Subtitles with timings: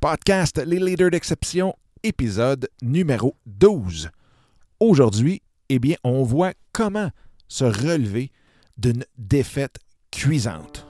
[0.00, 1.74] Podcast Les Leaders d'Exception,
[2.04, 4.10] épisode numéro 12.
[4.78, 7.10] Aujourd'hui, eh bien, on voit comment
[7.48, 8.30] se relever
[8.76, 9.78] d'une défaite
[10.12, 10.86] cuisante.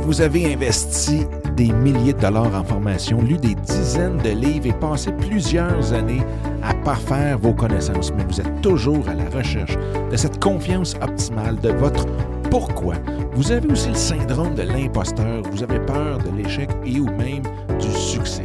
[0.00, 1.26] Vous avez investi
[1.58, 6.22] des milliers de dollars en formation, lu des dizaines de livres et passé plusieurs années
[6.62, 9.76] à parfaire vos connaissances, mais vous êtes toujours à la recherche
[10.10, 12.06] de cette confiance optimale de votre
[12.50, 12.94] pourquoi?
[13.32, 17.42] Vous avez aussi le syndrome de l'imposteur, vous avez peur de l'échec et ou même
[17.78, 18.42] du succès.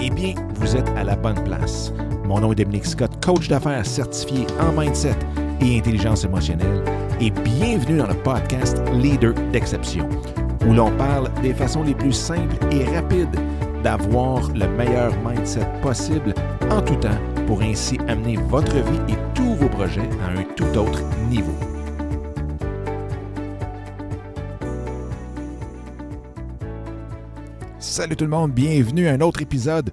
[0.00, 1.92] Eh bien, vous êtes à la bonne place.
[2.24, 5.16] Mon nom est Dominique Scott, coach d'affaires certifié en mindset
[5.60, 6.84] et intelligence émotionnelle,
[7.20, 10.08] et bienvenue dans le podcast Leader d'exception
[10.66, 13.36] où l'on parle des façons les plus simples et rapides
[13.82, 16.34] d'avoir le meilleur mindset possible
[16.70, 17.08] en tout temps
[17.46, 21.77] pour ainsi amener votre vie et tous vos projets à un tout autre niveau.
[27.80, 29.92] Salut tout le monde, bienvenue à un autre épisode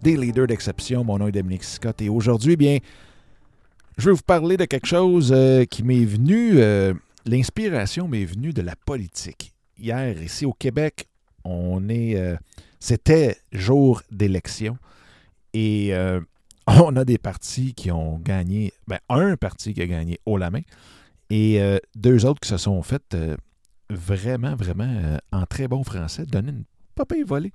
[0.00, 1.04] des Leaders d'exception.
[1.04, 2.78] Mon nom est Dominique Scott et aujourd'hui, bien,
[3.98, 6.94] je vais vous parler de quelque chose euh, qui m'est venu, euh,
[7.26, 11.08] l'inspiration m'est venue de la politique hier, ici au Québec,
[11.44, 12.16] on est.
[12.16, 12.36] Euh,
[12.78, 14.78] c'était jour d'élection.
[15.52, 15.92] Et
[16.66, 18.72] on a des partis qui ont gagné.
[18.88, 20.62] Ben, un parti qui a gagné haut la main.
[21.28, 21.60] Et
[21.94, 23.14] deux autres qui se sont fait
[23.90, 26.64] vraiment, vraiment, en très bon français, donner une
[27.06, 27.52] papier volée.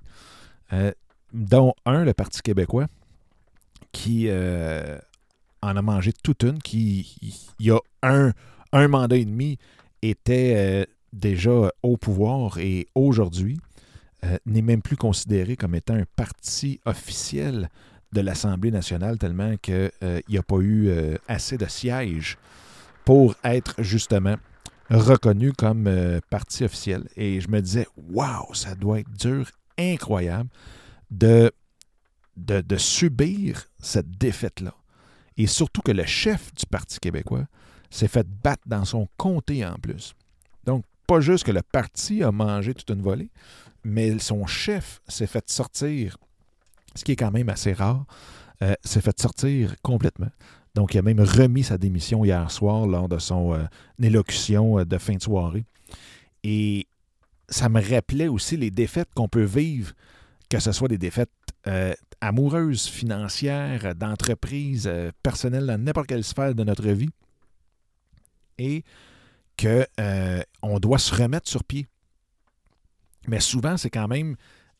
[1.32, 2.86] dont un, le Parti québécois,
[3.92, 7.16] qui en a mangé toute une, qui,
[7.58, 8.32] il y a un,
[8.72, 9.58] un mandat et demi,
[10.02, 13.58] était déjà au pouvoir et aujourd'hui
[14.24, 17.68] euh, n'est même plus considéré comme étant un parti officiel
[18.12, 22.38] de l'Assemblée nationale tellement qu'il euh, n'y a pas eu euh, assez de sièges
[23.04, 24.36] pour être justement
[24.90, 25.90] reconnu comme
[26.30, 27.08] parti officiel.
[27.16, 30.50] Et je me disais, waouh, ça doit être dur, incroyable
[31.10, 31.50] de
[32.76, 34.74] subir cette défaite-là.
[35.36, 37.46] Et surtout que le chef du Parti québécois
[37.90, 40.14] s'est fait battre dans son comté en plus.
[40.64, 43.30] Donc, pas juste que le parti a mangé toute une volée,
[43.84, 46.16] mais son chef s'est fait sortir,
[46.94, 48.04] ce qui est quand même assez rare,
[48.62, 50.30] euh, s'est fait sortir complètement.
[50.76, 53.64] Donc, il a même remis sa démission hier soir lors de son euh,
[54.00, 55.64] élocution euh, de fin de soirée.
[56.44, 56.86] Et
[57.48, 59.92] ça me rappelait aussi les défaites qu'on peut vivre,
[60.48, 61.30] que ce soit des défaites
[62.20, 64.88] amoureuses, financières, d'entreprise,
[65.20, 67.10] personnelles, dans n'importe quelle sphère de notre vie.
[68.58, 68.84] Et
[69.58, 71.86] qu'on euh, doit se remettre sur pied.
[73.26, 74.36] Mais souvent, c'est quand même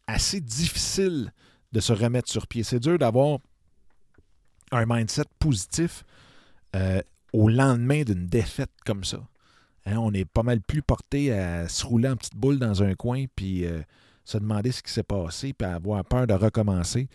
[0.06, 1.32] assez difficile
[1.72, 2.62] de se remettre sur pied.
[2.62, 3.38] C'est dur d'avoir
[4.72, 6.04] un mindset positif
[6.74, 7.00] euh,
[7.32, 9.18] au lendemain d'une défaite comme ça.
[9.84, 12.94] Hein, on est pas mal plus porté à se rouler en petite boule dans un
[12.94, 13.82] coin puis euh,
[14.24, 17.08] se demander ce qui s'est passé puis avoir peur de recommencer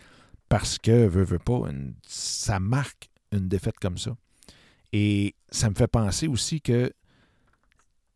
[0.47, 1.61] parce que, veut, veut pas,
[2.07, 4.15] ça marque une défaite comme ça.
[4.93, 6.91] Et ça me fait penser aussi que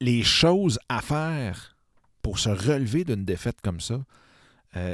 [0.01, 1.77] les choses à faire
[2.21, 4.03] pour se relever d'une défaite comme ça,
[4.75, 4.93] euh,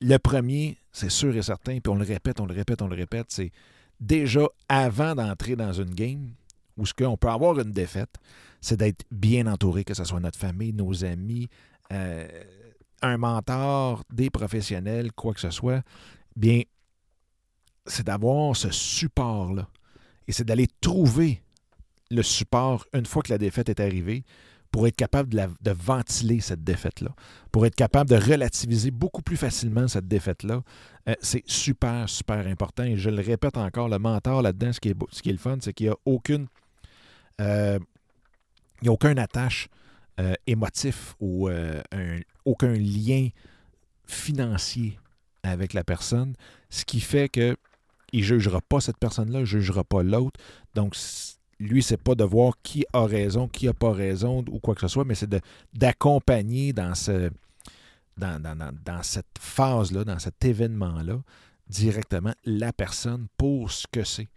[0.00, 2.96] le premier, c'est sûr et certain, puis on le répète, on le répète, on le
[2.96, 3.50] répète, c'est
[4.00, 6.30] déjà avant d'entrer dans une game
[6.76, 8.14] où ce qu'on peut avoir une défaite,
[8.60, 11.48] c'est d'être bien entouré, que ce soit notre famille, nos amis,
[11.92, 12.26] euh,
[13.02, 15.82] un mentor, des professionnels, quoi que ce soit.
[16.36, 16.62] Bien,
[17.86, 19.68] c'est d'avoir ce support-là.
[20.26, 21.42] Et c'est d'aller trouver
[22.10, 24.24] le support une fois que la défaite est arrivée
[24.70, 27.14] pour être capable de, ventiler cette défaite-là,
[27.52, 30.62] pour être capable de relativiser beaucoup plus facilement cette défaite-là.
[31.08, 32.84] Euh, c'est super, super important.
[32.84, 35.38] Et je le répète encore, le mentor là-dedans, ce qui est, ce qui est le
[35.38, 36.46] fun, c'est qu'il n'y a aucune.
[37.40, 37.78] Euh,
[39.16, 39.68] attache
[40.20, 41.48] euh, émotif ou
[42.44, 43.28] aucun lien
[44.06, 44.98] financier
[45.42, 46.34] avec la personne,
[46.70, 47.56] ce qui fait que
[48.12, 50.40] il ne jugera pas cette personne-là, il ne jugera pas l'autre.
[50.74, 50.96] Donc,
[51.60, 54.80] lui, c'est pas de voir qui a raison, qui n'a pas raison ou quoi que
[54.80, 55.30] ce soit, mais c'est
[55.74, 57.32] d'accompagner dans, cette
[59.38, 61.20] phase-là, dans cet événement-là,
[61.68, 64.28] directement la personne pour ce que c'est.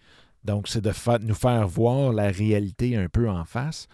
[0.44, 0.92] Donc, c'est de
[1.22, 3.88] nous faire voir la réalité un peu en face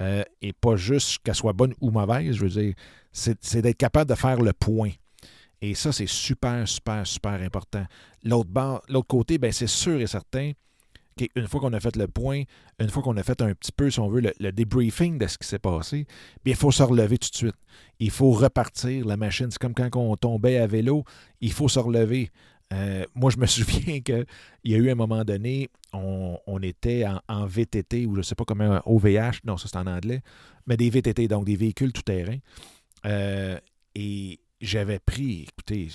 [0.00, 2.36] euh, et pas juste qu'elle soit bonne ou mauvaise.
[2.36, 2.74] Je veux dire,
[3.12, 4.92] c'est d'être capable de faire le point.
[5.60, 7.84] Et ça, c'est super, super, super important.
[8.22, 10.52] L'autre côté, ben, c'est sûr et certain
[11.34, 12.42] une fois qu'on a fait le point,
[12.78, 15.38] une fois qu'on a fait un petit peu, si on veut, le, debriefing de ce
[15.38, 16.06] qui s'est passé,
[16.44, 17.56] bien, il faut se relever tout de suite.
[18.00, 19.50] Il faut repartir la machine.
[19.50, 21.04] C'est comme quand on tombait à vélo,
[21.40, 22.30] il faut se relever.
[22.72, 24.26] Euh, moi, je me souviens qu'il
[24.64, 28.44] y a eu un moment donné, on, était en, VTT, ou je ne sais pas
[28.44, 30.22] comment, OVH, non, ça c'est en anglais,
[30.66, 32.38] mais des VTT, donc des véhicules tout-terrain.
[33.06, 33.58] Euh,
[33.94, 35.88] et j'avais pris, écoutez,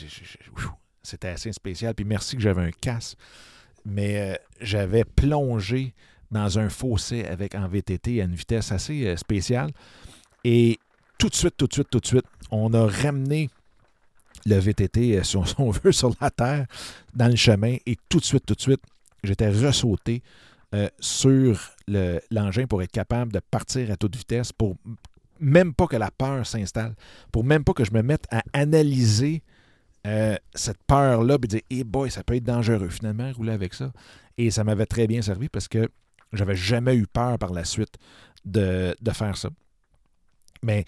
[1.04, 3.16] c'était assez spécial, puis merci que j'avais un casse,
[3.86, 5.94] mais euh, j'avais plongé
[6.32, 9.72] dans un fossé avec en VTT à une vitesse assez euh, spéciale.
[10.44, 10.80] Et
[11.18, 13.50] tout de suite, tout de suite, tout de suite, on a ramené
[14.46, 16.66] le VTT, euh, si on, veut, sur la terre,
[17.14, 17.78] dans le chemin.
[17.86, 18.82] Et tout de suite, tout de suite,
[19.24, 20.22] j'étais ressauté
[21.00, 21.56] sur
[22.32, 24.76] l'engin pour être capable de partir à toute vitesse, pour
[25.40, 26.96] même pas que la peur s'installe,
[27.32, 29.44] pour même pas que je me mette à analyser
[30.06, 33.92] euh, cette peur-là, puis dire, hey boy, ça peut être dangereux finalement, rouler avec ça.
[34.38, 35.90] Et ça m'avait très bien servi parce que
[36.34, 37.96] j'avais jamais eu peur par la suite
[38.46, 39.50] de, de faire ça.
[40.62, 40.86] Mais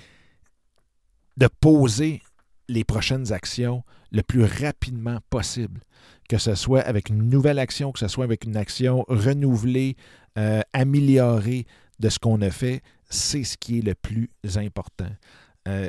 [1.37, 2.21] de poser
[2.67, 5.81] les prochaines actions le plus rapidement possible,
[6.29, 9.95] que ce soit avec une nouvelle action, que ce soit avec une action renouvelée,
[10.37, 11.65] euh, améliorée
[11.99, 15.09] de ce qu'on a fait, c'est ce qui est le plus important.
[15.67, 15.87] Euh,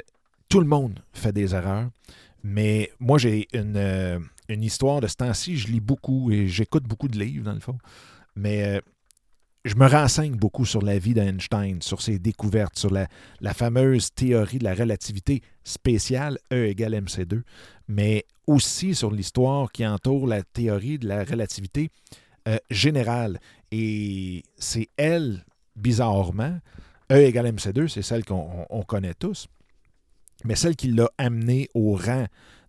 [0.48, 1.88] tout le monde fait des erreurs,
[2.48, 5.56] mais moi, j'ai une, euh, une, histoire de ce temps-ci.
[5.56, 7.76] Je lis beaucoup et j'écoute beaucoup de livres, dans le fond.
[8.36, 8.80] Mais euh,
[9.64, 13.08] je me renseigne beaucoup sur la vie d'Einstein, sur ses découvertes, sur la,
[13.40, 17.42] la, fameuse théorie de la relativité spéciale, E égale MC2,
[17.88, 21.90] mais aussi sur l'histoire qui entoure la théorie de la relativité
[22.70, 23.40] générale.
[23.72, 25.44] Et c'est elle,
[25.74, 26.60] bizarrement,
[27.10, 29.48] E égale MC2, c'est celle qu'on connaît tous,
[30.44, 32.26] mais celle qui l'a amené au rang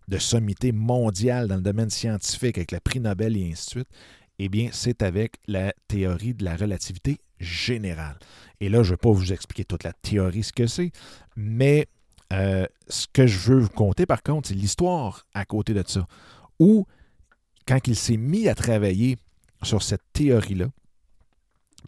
[0.08, 3.88] de sommité mondiale dans le domaine scientifique avec le prix Nobel et ainsi de suite,
[4.38, 8.18] eh bien, c'est avec la théorie de la relativité générale.
[8.60, 10.92] Et là, je ne vais pas vous expliquer toute la théorie, ce que c'est,
[11.36, 11.88] mais
[12.32, 16.06] euh, ce que je veux vous conter, par contre, c'est l'histoire à côté de ça.
[16.58, 16.86] Où,
[17.66, 19.16] quand il s'est mis à travailler
[19.62, 20.66] sur cette théorie-là,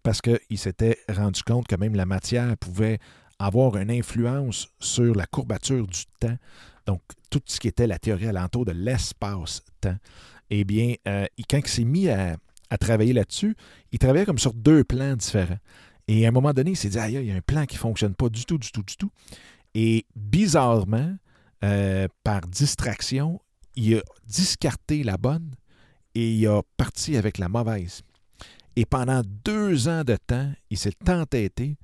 [0.03, 2.99] parce qu'il s'était rendu compte que même la matière pouvait
[3.41, 6.37] avoir une influence sur la courbature du temps,
[6.87, 7.01] donc
[7.31, 9.97] tout ce qui était la théorie alentour de l'espace-temps,
[10.51, 12.37] eh bien, euh, quand il s'est mis à,
[12.79, 13.57] travailler là-dessus,
[13.93, 15.59] il travaillait comme sur deux plans différents.
[16.07, 17.77] Et à un moment donné, il s'est dit, aïe, il y a un plan qui
[17.77, 19.11] ne fonctionne pas du tout, du tout, du tout.
[19.75, 21.17] Et bizarrement,
[21.65, 23.41] euh, par distraction,
[23.75, 25.51] il a discarté la bonne
[26.15, 28.03] et il a parti avec la mauvaise.
[28.77, 31.77] Et pendant deux ans de temps, il s'est entêté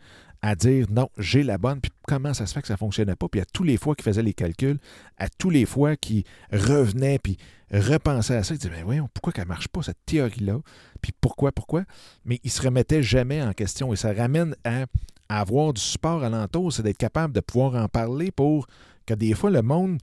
[0.47, 3.17] à dire non, j'ai la bonne, puis comment ça se fait que ça ne fonctionnait
[3.17, 3.27] pas.
[3.29, 4.79] Puis à tous les fois qu'il faisait les calculs,
[5.19, 6.23] à tous les fois qu'il
[6.53, 7.37] revenait, puis
[7.73, 10.61] repensait à ça, il disait, mais voyons, pourquoi qu'elle ne marche pas, cette théorie-là?
[11.03, 11.83] Puis pourquoi, pourquoi?
[12.25, 13.93] Mais il ne se remettait jamais en question.
[13.93, 14.87] Et ça ramène à,
[15.29, 18.69] avoir du support alentour, c'est d'être capable de pouvoir en parler pour
[19.05, 19.99] que des fois le monde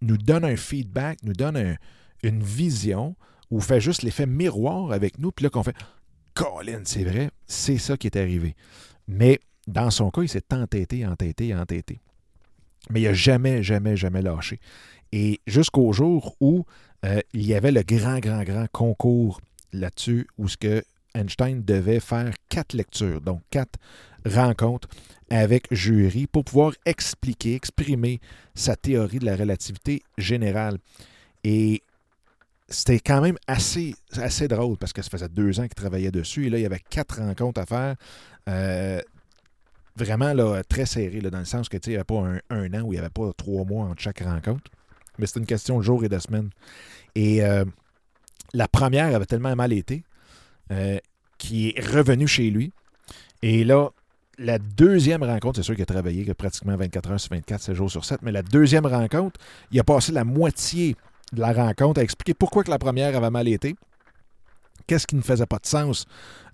[0.00, 1.76] nous donne un feedback, nous donne
[2.24, 3.14] une vision,
[3.52, 5.76] ou fait juste l'effet miroir avec nous, puis là qu'on fait
[6.34, 8.56] Colin, c'est vrai, c'est ça qui est arrivé.
[9.06, 12.00] Mais dans son cas, il s'est entêté, entêté, entêté.
[12.90, 14.60] Mais il n'a jamais, jamais, jamais lâché.
[15.12, 16.64] Et jusqu'au jour où
[17.04, 19.40] euh, il y avait le grand, grand, grand concours
[19.72, 20.84] là-dessus, où ce que
[21.14, 23.78] Einstein devait faire quatre lectures, donc quatre
[24.24, 24.88] rencontres
[25.30, 28.20] avec jury pour pouvoir expliquer, exprimer
[28.54, 30.78] sa théorie de la relativité générale.
[31.42, 31.82] Et
[32.68, 36.46] c'était quand même assez, assez drôle parce que ça faisait deux ans qu'il travaillait dessus
[36.46, 37.96] et là, il y avait quatre rencontres à faire.
[38.48, 39.00] Euh,
[39.96, 42.92] vraiment là, très serré, dans le sens que il n'y avait pas un, an où
[42.92, 44.70] il n'y avait pas trois mois entre chaque rencontre.
[45.18, 46.50] Mais c'était une question de jours et de semaines.
[47.14, 47.64] Et euh,
[48.52, 50.04] la première avait tellement mal été
[50.70, 50.98] euh,
[51.38, 52.72] qu'il est revenu chez lui.
[53.42, 53.90] Et là,
[54.38, 57.90] la deuxième rencontre, c'est sûr qu'il a travaillé pratiquement 24 heures sur 24, 7 jours
[57.90, 60.96] sur 7, mais la deuxième rencontre, il a passé la moitié
[61.32, 63.76] de la rencontre, à expliquer pourquoi que la première avait mal été,
[64.86, 66.06] qu'est-ce qui ne faisait pas de sens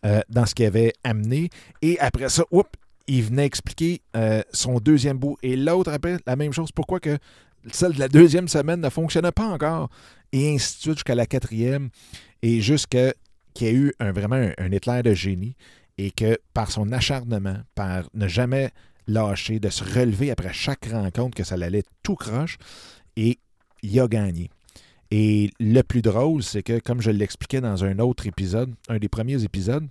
[0.04, 1.50] euh, dans ce qu'il avait amené,
[1.82, 2.70] et après ça, oups,
[3.06, 7.18] il venait expliquer euh, son deuxième bout, et l'autre après, la même chose, pourquoi que
[7.70, 9.88] celle de la deuxième semaine ne fonctionnait pas encore,
[10.32, 11.90] et ainsi de suite jusqu'à la quatrième,
[12.42, 13.12] et jusqu'à
[13.54, 15.54] qu'il y ait eu un, vraiment un, éclair de génie,
[15.98, 18.70] et que par son acharnement, par ne jamais
[19.06, 22.56] lâcher, de se relever après chaque rencontre, que ça allait tout croche,
[23.16, 23.38] et
[23.82, 24.50] il a gagné.
[25.10, 29.10] Et le plus drôle, c'est que, comme je l'expliquais dans un autre épisode, un des
[29.10, 29.86] premiers épisodes,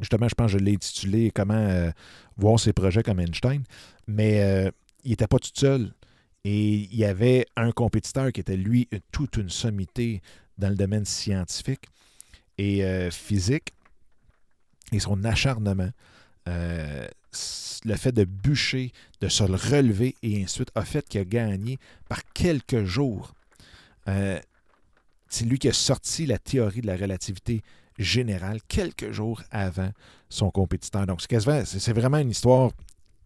[0.00, 1.90] justement, je pense que je l'ai intitulé Comment euh,
[2.36, 3.62] voir ses projets comme Einstein,
[4.06, 4.70] mais euh,
[5.04, 5.92] il n'était pas tout seul.
[6.44, 10.22] Et il y avait un compétiteur qui était, lui, toute une sommité
[10.58, 11.84] dans le domaine scientifique
[12.58, 13.72] et euh, physique.
[14.90, 15.90] Et son acharnement,
[16.46, 22.20] le fait de bûcher, de se relever et ensuite a fait qu'il a gagné par
[22.34, 23.32] quelques jours
[25.32, 27.62] c'est lui qui a sorti la théorie de la relativité
[28.02, 29.90] générale quelques jours avant
[30.28, 31.06] son compétiteur.
[31.06, 32.70] Donc, c'est vraiment une histoire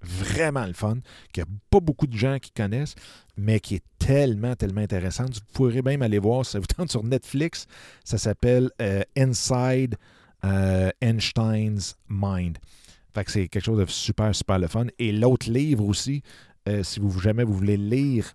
[0.02, 0.98] vraiment le fun,
[1.32, 2.94] qu'il n'y a pas beaucoup de gens qui connaissent,
[3.36, 5.34] mais qui est tellement, tellement intéressante.
[5.34, 7.66] Vous pourrez même aller voir, ça vous tente sur Netflix,
[8.04, 9.96] ça s'appelle euh, Inside
[10.44, 12.58] euh, Einstein's Mind.
[13.14, 14.86] Que c'est quelque chose de super, super le fun.
[14.98, 16.22] Et l'autre livre aussi,
[16.68, 18.34] euh, si vous jamais vous voulez lire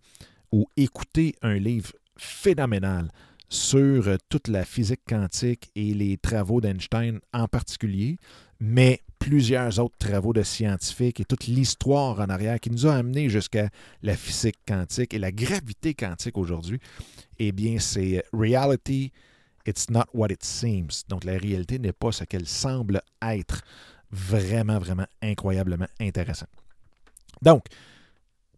[0.51, 3.12] ou écouter un livre phénoménal
[3.51, 8.17] sur toute la physique quantique et les travaux d'Einstein en particulier,
[8.62, 13.27] mais plusieurs autres travaux de scientifiques et toute l'histoire en arrière qui nous a amenés
[13.27, 13.70] jusqu'à
[14.03, 16.79] la physique quantique et la gravité quantique aujourd'hui,
[17.39, 19.12] eh bien, c'est Reality,
[19.67, 21.03] it's not what it seems.
[21.10, 23.63] Donc, la réalité n'est pas ce qu'elle semble être.
[24.12, 26.48] Vraiment, vraiment incroyablement intéressant.
[27.41, 27.65] Donc,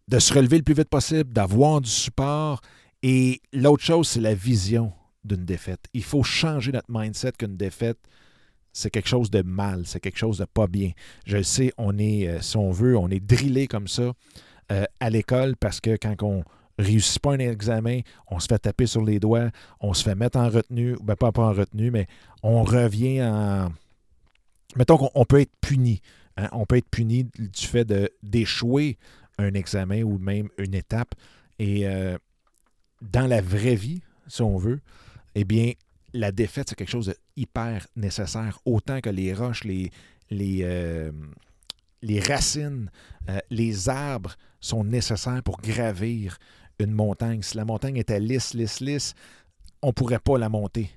[0.08, 2.62] de se relever le plus vite possible, d'avoir du support.
[3.04, 4.94] Et l'autre chose, c'est la vision
[5.26, 5.82] d'une défaite.
[5.94, 8.00] Il faut changer notre mindset qu'une défaite,
[8.72, 10.92] c'est quelque chose de mal, c'est quelque chose de pas bien.
[11.26, 14.14] Je sais, on est, euh, si on veut, on est drillé comme ça
[14.72, 16.44] euh, à l'école parce que quand on
[16.80, 18.00] réussit pas un examen,
[18.32, 21.32] on se fait taper sur les doigts, on se fait mettre en retenue, ben pas,
[21.32, 22.08] pas en retenue, mais
[22.42, 23.70] on revient en.
[24.76, 26.02] Mettons qu'on peut être puni.
[26.38, 26.48] Hein.
[26.52, 27.88] On peut être puni du fait
[28.24, 28.98] d'échouer
[29.38, 31.14] un examen ou même une étape.
[31.60, 32.18] Et euh,
[33.12, 34.80] dans la vraie vie, si on veut,
[35.36, 35.74] eh bien,
[36.14, 39.92] la défaite, c'est quelque chose de hyper nécessaire, autant que les roches, les,
[40.30, 41.12] les, euh,
[42.02, 42.90] les racines,
[43.30, 46.38] euh, les arbres sont nécessaires pour gravir
[46.80, 47.42] une montagne.
[47.42, 49.14] Si la montagne était lisse, lisse, lisse,
[49.82, 50.90] on ne pourrait pas la monter.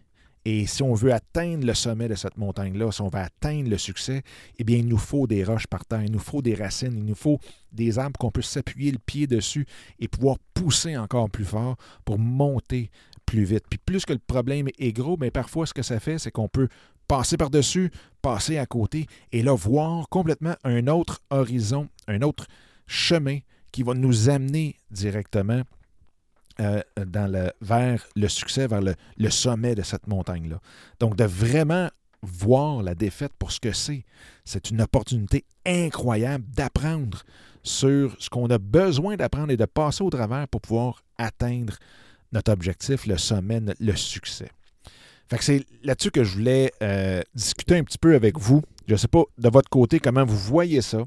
[0.49, 3.79] Et si on veut atteindre le sommet de cette montagne-là, si on veut atteindre le
[3.79, 4.23] succès,
[4.61, 7.05] eh bien, il nous faut des roches par terre, il nous faut des racines, il
[7.05, 7.41] nous faut
[7.73, 9.67] des arbres qu'on peut s'appuyer le pied dessus
[9.99, 11.75] et pouvoir pousser encore plus fort
[12.05, 12.93] pour monter
[13.27, 13.65] plus vite.
[13.69, 16.47] Puis plus que le problème est gros, mais parfois ce que ça fait, c'est qu'on
[16.47, 16.69] peut
[17.09, 17.91] passer par-dessus,
[18.23, 22.47] passer à côté et là voir complètement un autre horizon, un autre
[22.87, 23.39] chemin
[23.73, 25.63] qui va nous amener directement
[26.61, 30.61] euh, vers le succès, vers le, sommet de cette montagne-là.
[31.01, 31.91] Donc de vraiment
[32.23, 34.05] voir la défaite pour ce que c'est,
[34.45, 37.23] c'est une opportunité incroyable d'apprendre
[37.63, 41.75] sur ce qu'on a besoin d'apprendre et de passer au travers pour pouvoir atteindre
[42.33, 44.51] notre objectif, le sommet, le succès.
[45.41, 48.63] C'est là-dessus que je voulais euh, discuter un petit peu avec vous.
[48.87, 51.05] Je ne sais pas de votre côté comment vous voyez ça?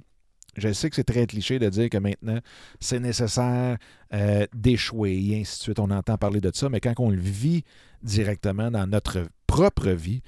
[0.58, 2.40] Je sais que c'est très cliché de dire que maintenant,
[2.80, 3.78] c'est nécessaire
[4.14, 5.80] euh, d'échouer et ainsi de suite.
[5.80, 7.64] On entend parler de ça, mais quand on le vit
[8.02, 10.22] directement dans notre propre vie,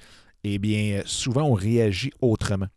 [0.44, 2.68] eh bien, souvent, on réagit autrement.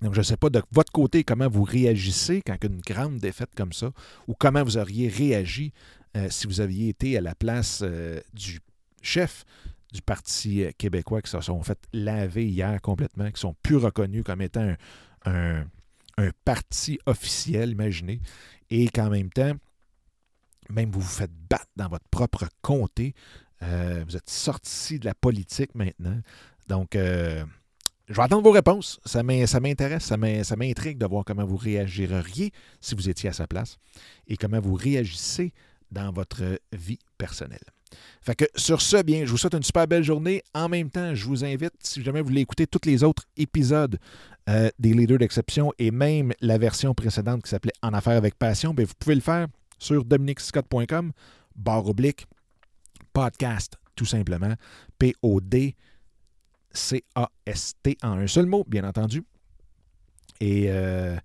[0.00, 3.50] Donc, je ne sais pas de votre côté comment vous réagissez quand une grande défaite
[3.56, 3.90] comme ça,
[4.26, 5.72] ou comment vous auriez réagi
[6.16, 8.60] euh, si vous aviez été à la place euh, du
[9.00, 9.44] chef
[9.92, 14.40] du Parti québécois qui se sont fait laver hier complètement, qui sont plus reconnus comme
[14.40, 14.74] étant
[15.26, 15.64] un,
[16.44, 18.20] parti officiel, imaginez,
[18.70, 19.52] et qu'en même temps,
[20.70, 23.14] même vous vous faites battre dans votre propre comté.
[23.60, 26.20] vous êtes sorti de la politique maintenant.
[26.68, 27.44] Donc, je
[28.14, 29.00] vais attendre vos réponses.
[29.04, 30.16] Ça m'intéresse, ça
[30.56, 33.78] m'intrigue de voir comment vous réagiriez si vous étiez à sa place
[34.26, 35.52] et comment vous réagissez
[35.90, 37.64] dans votre vie personnelle.
[38.22, 40.42] Fait que sur ce, bien, je vous souhaite une super belle journée.
[40.54, 43.98] En même temps, je vous invite, si jamais vous voulez écouter tous les autres épisodes
[44.48, 48.74] euh, des Leaders d'exception et même la version précédente qui s'appelait En affaires avec passion,
[48.74, 49.46] bien, vous pouvez le faire
[49.78, 51.12] sur dominicscott.com,
[51.56, 52.26] barre oblique,
[53.12, 54.54] podcast, tout simplement.
[54.98, 55.78] P-O-D-C-A-S-T
[58.02, 59.22] en un seul mot, bien entendu.
[60.40, 61.16] Et euh,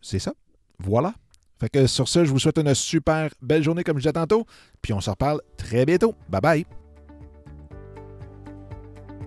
[0.00, 0.34] c'est ça.
[0.78, 1.14] Voilà.
[1.58, 4.46] Fait que sur ce, je vous souhaite une super belle journée comme je disais tantôt,
[4.82, 6.14] puis on se reparle très bientôt.
[6.28, 6.85] Bye bye!